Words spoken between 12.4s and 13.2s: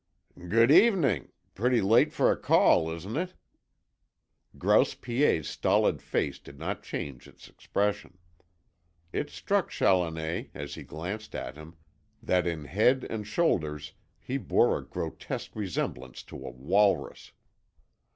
in head